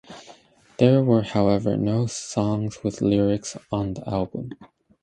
There 0.79 1.03
were, 1.03 1.21
however, 1.21 1.77
no 1.77 2.07
songs 2.07 2.83
with 2.83 3.01
lyrics 3.03 3.55
on 3.71 3.93
the 3.93 4.09
album. 4.09 4.49